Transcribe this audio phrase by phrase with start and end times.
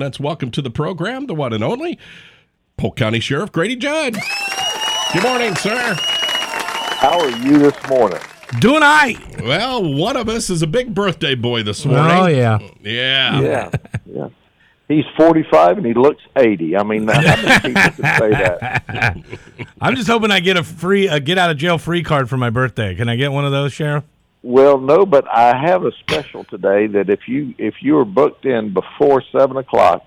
[0.00, 1.98] Let's welcome to the program the one and only
[2.76, 4.16] Polk County Sheriff Grady Judd.
[5.12, 5.96] Good morning, sir.
[5.98, 8.20] How are you this morning?
[8.60, 9.16] Doing I.
[9.42, 12.16] Well, one of us is a big birthday boy this oh, morning.
[12.16, 12.60] Oh yeah.
[12.80, 13.40] Yeah.
[13.40, 13.70] Yeah,
[14.06, 14.28] yeah.
[14.86, 16.76] He's 45 and he looks 80.
[16.76, 19.24] I mean, how many people can say that?
[19.80, 22.36] I'm just hoping I get a free a get out of jail free card for
[22.36, 22.94] my birthday.
[22.94, 24.04] Can I get one of those, Sheriff?
[24.42, 28.44] Well, no, but I have a special today that if you if you are booked
[28.46, 30.06] in before seven o'clock,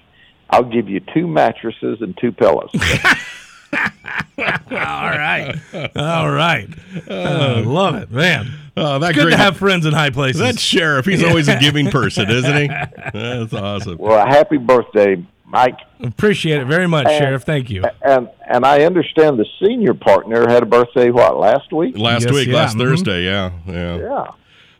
[0.49, 2.69] I'll give you two mattresses and two pillows.
[3.73, 5.55] All right.
[5.95, 6.67] All right.
[7.09, 8.47] Uh, love it, man.
[8.75, 9.31] Oh, that Good great.
[9.31, 10.39] to have friends in high places.
[10.41, 11.05] that sheriff.
[11.05, 12.67] He's always a giving person, isn't he?
[13.13, 13.97] That's awesome.
[13.97, 15.77] well, happy birthday, Mike.
[16.01, 17.43] Appreciate it very much, And- Sheriff.
[17.43, 17.83] Thank you.
[18.01, 21.97] And and I understand the senior partner had a birthday what last week?
[21.97, 22.79] Last Yes, week, yeah, last mhm.
[22.79, 23.97] Thursday, yeah, yeah.
[23.97, 24.25] Yeah.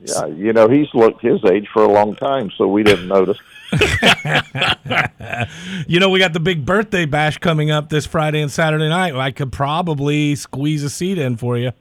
[0.04, 3.38] Yeah, you know, he's looked his age for a long time, so we didn't notice.
[5.88, 9.16] You know, we got the big birthday bash coming up this Friday and Saturday night.
[9.16, 11.72] I could probably squeeze a seat in for you.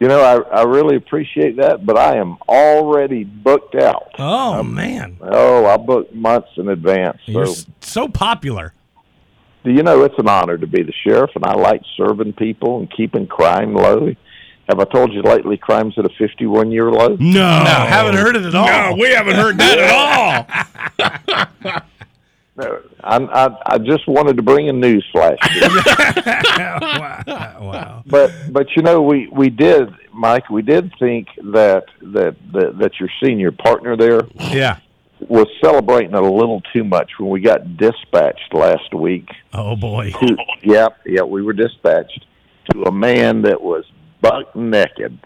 [0.00, 4.12] You know, I, I really appreciate that, but I am already booked out.
[4.18, 7.18] Oh um, man, Oh, I booked months in advance.
[7.26, 8.72] you're So, so popular.
[9.64, 12.78] do you know, it's an honor to be the sheriff, and I like serving people
[12.78, 14.14] and keeping crime low.
[14.68, 17.08] Have I told you lately crime's at a 51 year low?
[17.08, 18.66] No, No, haven't heard it at all.
[18.66, 19.78] No, we haven't heard that
[21.00, 21.82] at all.
[22.58, 25.38] I, I, I just wanted to bring a news flash.
[26.58, 27.56] wow.
[27.60, 28.02] wow.
[28.06, 33.00] but but you know we we did Mike we did think that that that, that
[33.00, 34.78] your senior partner there Yeah.
[35.20, 39.28] was celebrating a little too much when we got dispatched last week.
[39.52, 40.10] Oh boy.
[40.12, 42.24] To, yep, yep, we were dispatched
[42.72, 43.84] to a man that was
[44.20, 45.18] buck naked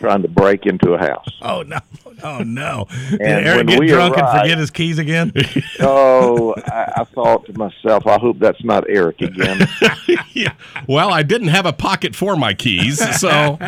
[0.00, 1.28] trying to break into a house.
[1.42, 1.78] Oh no.
[2.22, 2.86] Oh no.
[3.08, 5.32] Did And Eric get drunk and forget his keys again?
[5.80, 9.66] Oh, I, I thought to myself, I hope that's not Eric again.
[10.34, 10.52] yeah.
[10.86, 13.58] Well, I didn't have a pocket for my keys, so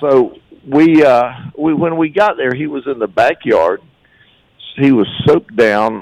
[0.00, 3.82] so we uh we when we got there he was in the backyard
[4.76, 6.00] he was soaked down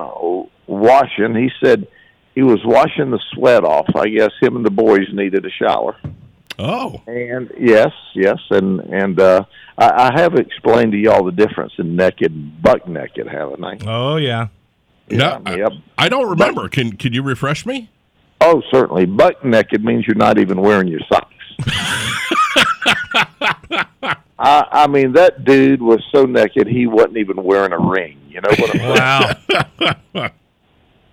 [0.66, 1.86] washing he said
[2.34, 5.96] he was washing the sweat off i guess him and the boys needed a shower
[6.58, 9.44] oh, and yes yes and and uh
[9.78, 13.78] i, I have explained to y'all the difference in naked and buck naked haven't i
[13.86, 14.48] Oh yeah.
[15.10, 15.72] no, Yeah, yep.
[15.98, 16.68] I, I don't remember.
[16.68, 17.90] Can can you refresh me?
[18.40, 21.32] oh certainly buck naked means you're not even wearing your socks
[24.38, 28.20] I, I mean that dude was so naked he wasn't even wearing a ring.
[28.28, 28.80] You know what I'm
[29.54, 29.96] saying?
[30.14, 30.30] Wow.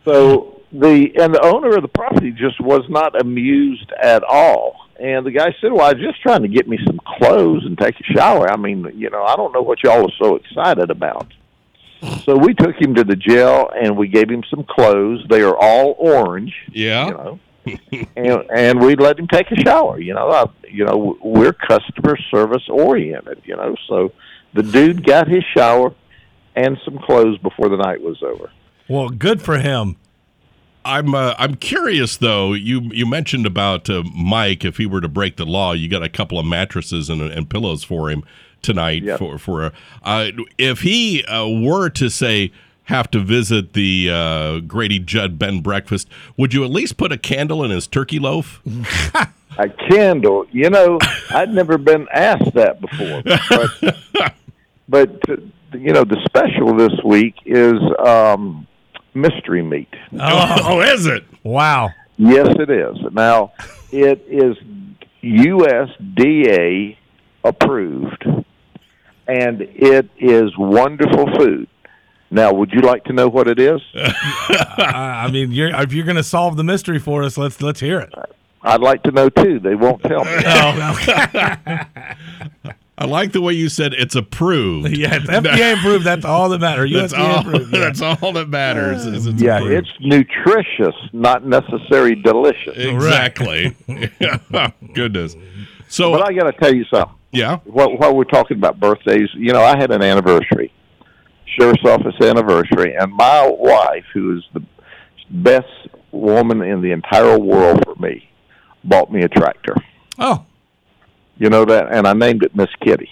[0.04, 4.83] So the and the owner of the property just was not amused at all.
[5.00, 7.78] And the guy said, "Well, I was just trying to get me some clothes and
[7.78, 8.50] take a shower.
[8.52, 11.28] I mean, you know, I don't know what y'all are so excited about."
[12.26, 15.26] So we took him to the jail and we gave him some clothes.
[15.30, 17.08] They are all orange, Yeah.
[17.08, 17.40] you know,
[18.18, 20.00] and and we let him take a shower.
[20.00, 23.42] You know, I, you know, we're customer service oriented.
[23.46, 24.12] You know, so
[24.54, 25.94] the dude got his shower
[26.56, 28.52] and some clothes before the night was over.
[28.90, 29.96] Well, good for him.
[30.86, 32.54] I'm uh, I'm curious though.
[32.54, 34.66] You you mentioned about uh, Mike.
[34.66, 37.50] If he were to break the law, you got a couple of mattresses and, and
[37.50, 38.24] pillows for him
[38.62, 39.04] tonight.
[39.04, 39.18] Yeah.
[39.18, 39.72] For for
[40.04, 42.52] uh, if he uh, were to say
[42.86, 47.18] have to visit the uh, Grady Judd Ben breakfast, would you at least put a
[47.18, 48.62] candle in his turkey loaf?
[49.58, 50.48] A candle.
[50.52, 50.98] You know,
[51.30, 53.22] I'd never been asked that before.
[53.22, 54.34] But,
[54.90, 55.36] but uh,
[55.78, 58.68] you know, the special this week is um,
[59.14, 59.94] mystery meat.
[60.14, 61.24] Oh, oh, is it?
[61.44, 61.90] wow.
[62.18, 62.98] Yes, it is.
[63.12, 63.54] Now,
[63.92, 64.56] it is
[65.24, 66.98] USDA
[67.44, 68.26] approved,
[69.28, 71.68] and it is wonderful food.
[72.30, 73.82] Now, would you like to know what it is?
[73.96, 77.80] I I mean, you're, if you're going to solve the mystery for us, let's let's
[77.80, 78.14] hear it.
[78.64, 79.60] I'd like to know too.
[79.60, 80.32] They won't tell me.
[80.46, 81.82] Oh, okay.
[83.04, 84.96] I like the way you said it's approved.
[84.98, 86.06] yeah, it's FDA approved.
[86.06, 86.92] That's all that matters.
[86.94, 87.40] That's USDA all.
[87.42, 87.74] approved.
[87.74, 87.80] yeah.
[87.80, 89.06] That's all that matters.
[89.06, 89.74] Is it's Yeah, approved.
[89.74, 92.76] it's nutritious, not necessarily delicious.
[92.78, 93.76] exactly.
[94.94, 95.36] Goodness.
[95.90, 97.16] So But I got to tell you something.
[97.32, 97.58] yeah.
[97.66, 100.72] While, while we're talking about birthdays, you know, I had an anniversary,
[101.58, 104.64] sheriff's office anniversary, and my wife, who is the
[105.30, 105.68] best
[106.12, 108.28] woman in the entire world for me,
[108.84, 109.76] bought me a tractor.
[110.20, 110.46] Oh,
[111.38, 113.10] You know that, and I named it Miss Kitty.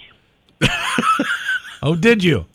[1.82, 2.46] oh, did you?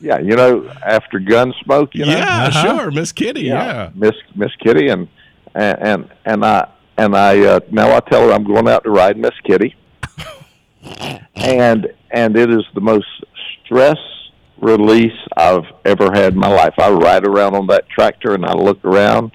[0.00, 2.62] Yeah, you know, after Gunsmoke, you know, Yeah, Uh-huh.
[2.78, 3.42] sure, Miss Kitty.
[3.42, 3.90] Yeah.
[3.94, 5.08] Miss Miss Kitty, and
[5.54, 8.90] and and, and I and I uh, now I tell her I'm going out to
[8.90, 9.74] ride Miss Kitty,
[11.34, 13.06] and and it is the most
[13.64, 13.98] stress
[14.58, 16.74] release I've ever had in my life.
[16.78, 19.32] I ride around on that tractor and I look around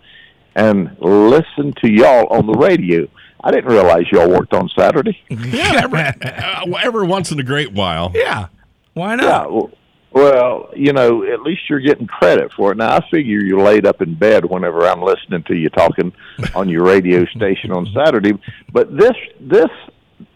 [0.56, 3.08] and listen to y'all on the radio.
[3.46, 5.18] I didn't realize y'all worked on Saturday.
[5.30, 8.12] Yeah, every, uh, every once in a great while.
[8.14, 8.48] Yeah.
[8.96, 9.52] Why not?
[9.54, 9.72] well,
[10.12, 12.78] well, you know, at least you're getting credit for it.
[12.78, 16.12] Now, I figure you're laid up in bed whenever I'm listening to you talking
[16.56, 18.34] on your radio station on Saturday.
[18.72, 19.70] But this, this,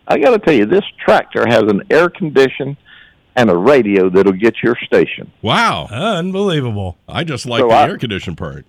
[0.08, 2.76] I got to tell you, this tractor has an air condition
[3.36, 5.32] and a radio that'll get your station.
[5.42, 5.88] Wow.
[5.90, 6.98] Unbelievable.
[7.08, 8.66] I just like So the I- air conditioned part.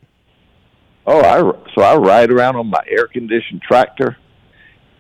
[1.07, 4.17] Oh, I so I ride around on my air conditioned tractor,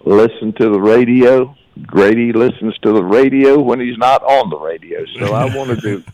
[0.04, 1.54] listen to the radio.
[1.86, 5.04] Grady listens to the radio when he's not on the radio.
[5.18, 6.04] So I wanted to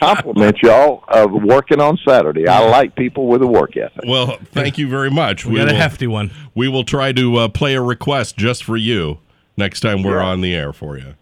[0.00, 2.48] compliment y'all of working on Saturday.
[2.48, 4.04] I like people with a work ethic.
[4.06, 5.44] Well, thank you very much.
[5.46, 6.32] We, got a will, hefty one.
[6.54, 9.18] we will try to uh, play a request just for you
[9.56, 10.26] next time we're Yeah.
[10.26, 11.14] on the air for you.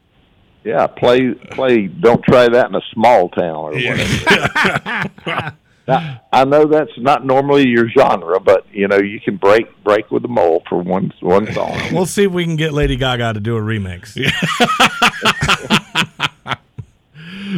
[0.63, 1.89] Yeah, play play.
[1.89, 5.53] Don't try that in a small town or whatever.
[5.87, 10.11] Now, I know that's not normally your genre, but you know you can break break
[10.11, 11.79] with the mole for one one song.
[11.93, 14.17] We'll see if we can get Lady Gaga to do a remix.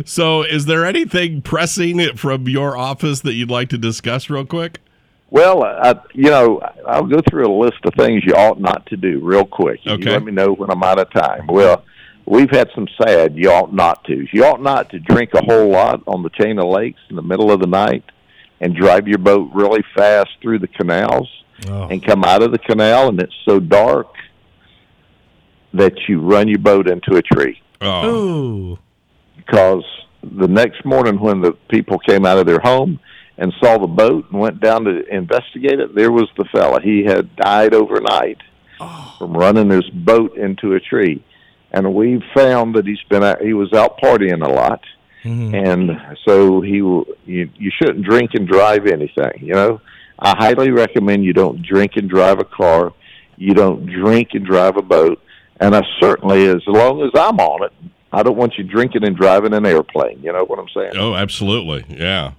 [0.05, 4.81] So, is there anything pressing from your office that you'd like to discuss real quick?
[5.31, 8.96] Well, I, you know, I'll go through a list of things you ought not to
[8.96, 9.81] do real quick.
[9.84, 10.11] You Okay.
[10.11, 11.46] let me know when I'm out of time.
[11.46, 11.82] Well,
[12.26, 14.26] we've had some sad you ought not to.
[14.32, 17.23] You ought not to drink a whole lot on the chain of lakes in the
[17.23, 18.05] middle of the night
[18.61, 21.29] and drive your boat really fast through the canals
[21.69, 21.88] Oh.
[21.88, 24.08] and come out of the canal and it's so dark
[25.73, 28.79] that you run your boat into a tree Oh, Ooh.
[29.37, 29.85] because
[30.23, 32.99] the next morning when the people came out of their home
[33.38, 36.81] and saw the boat and went down to investigate it, there was the fella.
[36.81, 38.38] He had died overnight
[38.81, 39.14] oh.
[39.19, 41.23] from running his boat into a tree.
[41.70, 44.81] And we found that he's been out, he was out partying a lot.
[45.24, 45.54] Mhm.
[45.54, 49.80] And so he will- you you shouldn't drink and drive anything, you know.
[50.18, 52.92] I highly recommend you don't drink and drive a car.
[53.36, 55.20] You don't drink and drive a boat.
[55.60, 57.72] And I certainly as long as I'm on it,
[58.12, 60.20] I don't want you drinking and driving an airplane.
[60.22, 60.92] You know what I'm saying?
[60.96, 61.84] oh, absolutely.
[61.88, 62.32] Yeah.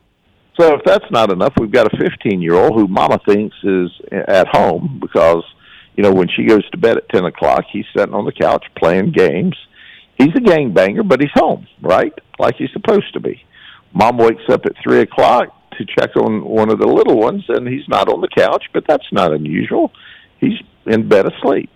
[0.59, 3.91] So if that's not enough, we've got a 15 year old who Mama thinks is
[4.11, 5.43] at home because,
[5.95, 8.65] you know, when she goes to bed at 10 o'clock, he's sitting on the couch
[8.75, 9.55] playing games.
[10.17, 12.13] He's a gangbanger, but he's home, right?
[12.39, 13.43] Like he's supposed to be.
[13.93, 17.67] Mom wakes up at 3 o'clock to check on one of the little ones, and
[17.67, 19.91] he's not on the couch, but that's not unusual.
[20.39, 21.69] He's in bed asleep.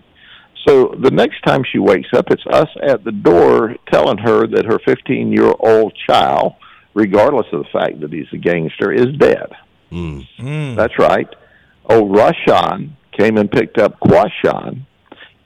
[0.67, 4.65] So the next time she wakes up, it's us at the door telling her that
[4.65, 6.55] her 15 year old child,
[6.93, 9.49] regardless of the fact that he's a gangster, is dead.
[9.91, 10.27] Mm.
[10.39, 10.75] Mm.
[10.75, 11.27] That's right.
[11.89, 14.85] Oh, Rashan came and picked up Quashan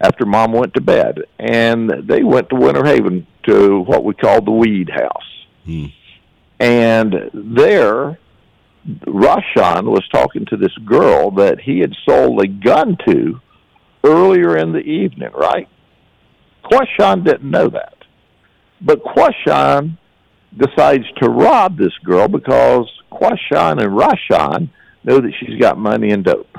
[0.05, 4.41] after Mom went to bed, and they went to Winter Haven to what we call
[4.41, 5.45] the Weed House.
[5.65, 5.85] Hmm.
[6.59, 8.19] And there,
[8.87, 13.41] Rashan was talking to this girl that he had sold a gun to
[14.03, 15.67] earlier in the evening, right?
[16.63, 17.95] Quashan didn't know that.
[18.81, 19.97] But Quashan
[20.55, 24.69] decides to rob this girl because Quashan and Rashan
[25.03, 26.57] know that she's got money and dope.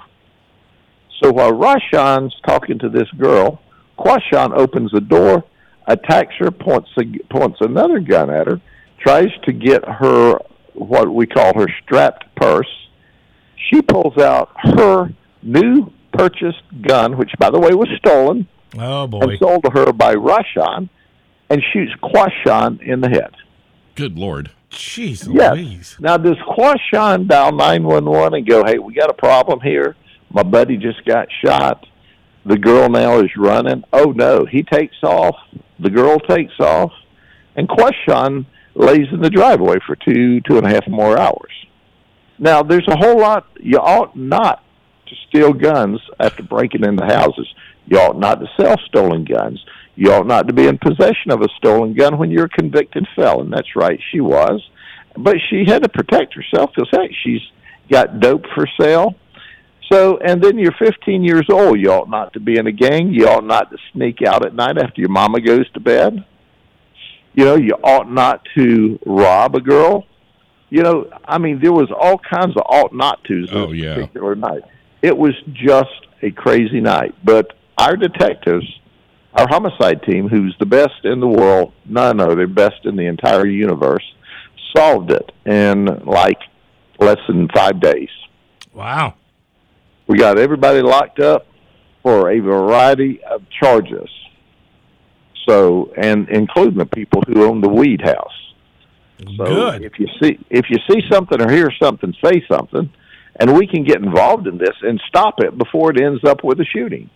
[1.22, 3.60] So while Rashan's talking to this girl,
[3.98, 5.44] Quashan opens the door,
[5.86, 8.60] attacks her, points a, points another gun at her,
[8.98, 10.38] tries to get her
[10.74, 12.68] what we call her strapped purse.
[13.70, 15.10] She pulls out her
[15.42, 18.46] new purchased gun, which by the way was stolen
[18.78, 19.20] Oh boy.
[19.20, 20.88] and sold to her by Rashan,
[21.48, 23.34] and shoots Quashan in the head.
[23.94, 24.50] Good Lord.
[24.70, 25.52] Jeez Yes.
[25.54, 25.96] Louise.
[26.00, 29.96] Now, does Quashan dial 911 and go, hey, we got a problem here?
[30.30, 31.86] My buddy just got shot.
[32.44, 33.84] The girl now is running.
[33.92, 34.44] Oh, no.
[34.44, 35.36] He takes off.
[35.78, 36.92] The girl takes off.
[37.56, 41.52] And Quashan lays in the driveway for two, two and a half more hours.
[42.38, 43.46] Now, there's a whole lot.
[43.58, 44.62] You ought not
[45.06, 47.48] to steal guns after breaking into houses.
[47.86, 49.64] You ought not to sell stolen guns.
[49.94, 53.06] You ought not to be in possession of a stolen gun when you're a convicted
[53.16, 53.50] felon.
[53.50, 54.62] That's right, she was.
[55.16, 57.40] But she had to protect herself because, heck, she's
[57.90, 59.14] got dope for sale.
[59.90, 61.78] So, and then you're 15 years old.
[61.80, 63.12] You ought not to be in a gang.
[63.12, 66.24] You ought not to sneak out at night after your mama goes to bed.
[67.34, 70.06] You know, you ought not to rob a girl.
[70.70, 73.94] You know, I mean, there was all kinds of ought not tos Oh, this yeah.
[73.94, 74.62] particular night.
[75.02, 75.90] It was just
[76.22, 77.14] a crazy night.
[77.22, 78.66] But our detectives,
[79.34, 83.06] our homicide team, who's the best in the world, no, no, they're best in the
[83.06, 84.02] entire universe,
[84.76, 86.40] solved it in like
[86.98, 88.08] less than five days.
[88.72, 89.14] Wow.
[90.06, 91.46] We got everybody locked up
[92.02, 94.08] for a variety of charges.
[95.48, 98.32] So, and including the people who own the weed house.
[99.36, 99.82] So Good.
[99.82, 102.90] if you see if you see something or hear something, say something,
[103.36, 106.60] and we can get involved in this and stop it before it ends up with
[106.60, 107.08] a shooting.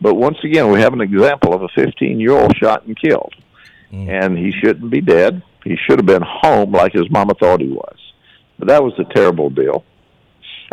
[0.00, 3.34] But once again, we have an example of a 15 year old shot and killed,
[3.92, 4.08] mm.
[4.08, 5.42] and he shouldn't be dead.
[5.64, 7.96] He should have been home like his mama thought he was.
[8.58, 9.84] But that was a terrible deal.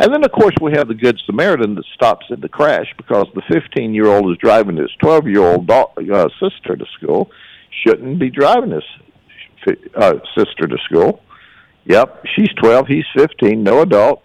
[0.00, 3.26] And then, of course, we have the Good Samaritan that stops at the crash because
[3.34, 7.30] the 15 year old is driving his 12 year old uh, sister to school.
[7.86, 11.22] Shouldn't be driving his uh, sister to school.
[11.84, 14.22] Yep, she's 12, he's 15, no adult.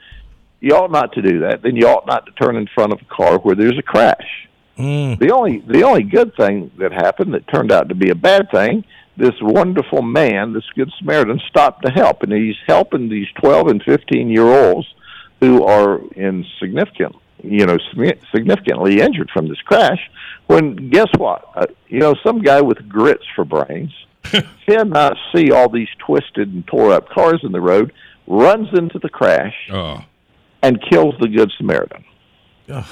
[0.61, 1.61] You ought not to do that.
[1.61, 4.47] Then you ought not to turn in front of a car where there's a crash.
[4.77, 5.19] Mm.
[5.19, 8.49] The only the only good thing that happened that turned out to be a bad
[8.49, 8.83] thing,
[9.17, 13.81] this wonderful man, this good Samaritan, stopped to help, and he's helping these twelve and
[13.83, 14.87] fifteen year olds
[15.45, 19.99] who are in significant, you know, signi- significantly injured from this crash.
[20.47, 21.45] When guess what?
[21.55, 23.93] Uh, you know, some guy with grits for brains
[24.67, 27.93] cannot see all these twisted and tore up cars in the road,
[28.27, 30.03] runs into the crash Oh,
[30.61, 32.03] and kills the good Samaritan.
[32.69, 32.85] Ugh.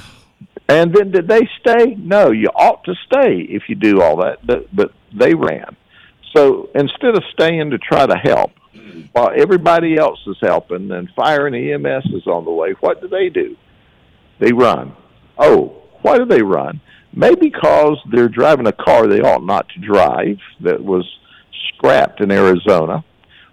[0.70, 1.96] And then did they stay?
[1.96, 5.76] No, you ought to stay if you do all that, but, but they ran.
[6.36, 8.52] So instead of staying to try to help,
[9.14, 13.08] while everybody else is helping and fire and EMS is on the way, what do
[13.08, 13.56] they do?
[14.40, 14.96] They run.
[15.38, 16.82] Oh, why do they run?
[17.14, 21.08] Maybe because they're driving a car they ought not to drive that was
[21.70, 23.04] scrapped in Arizona.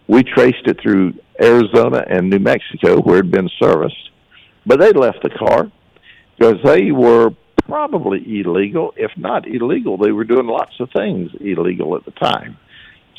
[0.09, 4.11] We traced it through Arizona and New Mexico where it had been serviced.
[4.67, 5.71] But they left the car
[6.39, 7.31] because they were
[7.67, 8.93] probably illegal.
[8.97, 12.57] If not illegal, they were doing lots of things illegal at the time.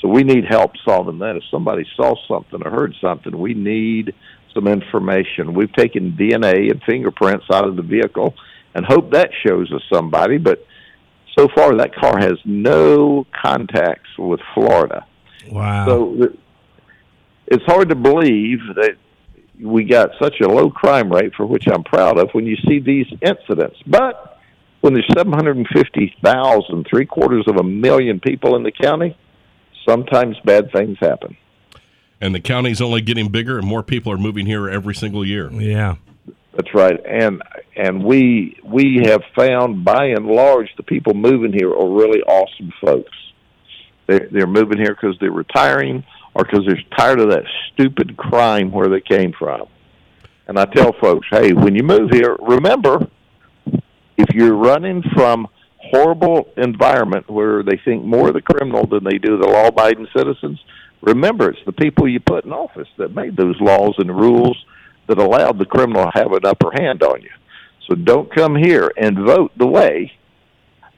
[0.01, 1.35] So we need help solving that.
[1.35, 4.15] If somebody saw something or heard something, we need
[4.53, 5.53] some information.
[5.53, 8.33] We've taken DNA and fingerprints out of the vehicle
[8.73, 10.65] and hope that shows us somebody, but
[11.37, 15.05] so far that car has no contacts with Florida.
[15.49, 15.85] Wow.
[15.85, 16.29] So
[17.47, 18.95] it's hard to believe that
[19.61, 22.79] we got such a low crime rate, for which I'm proud of, when you see
[22.79, 23.77] these incidents.
[23.85, 24.39] But
[24.81, 29.15] when there's 750,000, three quarters of a million people in the county,
[29.91, 31.35] sometimes bad things happen.
[32.19, 35.51] and the county's only getting bigger, and more people are moving here every single year.
[35.51, 35.95] yeah.
[36.53, 37.41] That's right, and
[37.77, 42.73] and we we have found by and large the people moving here are really awesome
[42.83, 43.17] folks.
[44.07, 48.71] They they're moving here because they're retiring or because they're tired of that stupid crime
[48.71, 49.67] where they came from.
[50.47, 53.07] And I tell folks, hey, when you move here, remember
[54.17, 55.47] if you're running from
[55.91, 60.59] horrible environment where they think more of the criminal than they do the law-abiding citizens,
[61.01, 64.57] remember it's the people you put in office that made those laws and rules
[65.07, 67.29] that allowed the criminal to have an upper hand on you.
[67.87, 70.13] So don't come here and vote the way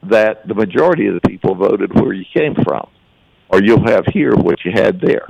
[0.03, 2.87] that the majority of the people voted where you came from,
[3.49, 5.25] or you'll have here what you had there.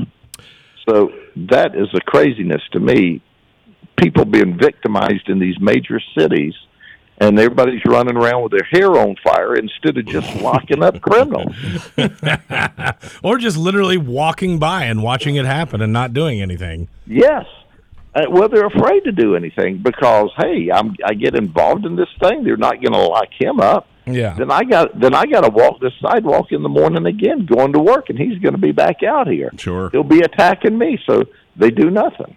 [0.89, 3.22] So that is a craziness to me.
[3.96, 6.53] People being victimized in these major cities,
[7.20, 11.55] and everybody's running around with their hair on fire instead of just locking up criminals.
[13.24, 16.88] or just literally walking by and watching it happen and not doing anything.
[17.05, 17.46] Yes.
[18.15, 22.10] Uh, well, they're afraid to do anything because, hey, I'm, I get involved in this
[22.20, 22.43] thing.
[22.43, 23.88] They're not going to lock him up.
[24.05, 24.36] Yeah.
[24.38, 27.72] Then I got then I got to walk the sidewalk in the morning again, going
[27.72, 29.50] to work, and he's going to be back out here.
[29.58, 29.89] Sure.
[29.91, 31.24] He'll be attacking me, so
[31.55, 32.36] they do nothing.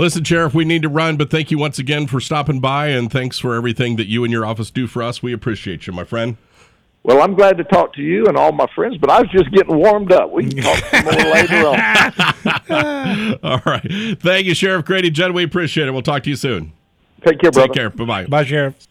[0.00, 3.12] Listen, Sheriff, we need to run, but thank you once again for stopping by, and
[3.12, 5.22] thanks for everything that you and your office do for us.
[5.22, 6.38] We appreciate you, my friend.
[7.02, 9.50] Well, I'm glad to talk to you and all my friends, but I was just
[9.52, 10.32] getting warmed up.
[10.32, 13.38] We can talk some more later on.
[13.42, 14.18] All right.
[14.18, 15.32] Thank you, Sheriff Grady Judd.
[15.32, 15.90] We appreciate it.
[15.90, 16.72] We'll talk to you soon.
[17.26, 17.68] Take care, brother.
[17.68, 17.90] Take care.
[17.90, 18.26] Bye bye.
[18.26, 18.89] Bye, Sheriff.